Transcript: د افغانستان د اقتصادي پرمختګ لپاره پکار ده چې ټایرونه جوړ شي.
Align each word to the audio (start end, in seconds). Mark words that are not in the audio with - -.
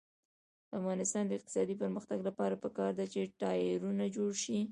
د 0.69 0.71
افغانستان 0.79 1.23
د 1.27 1.31
اقتصادي 1.37 1.75
پرمختګ 1.83 2.19
لپاره 2.29 2.55
پکار 2.63 2.91
ده 2.99 3.05
چې 3.13 3.31
ټایرونه 3.41 4.05
جوړ 4.15 4.31
شي. 4.43 4.59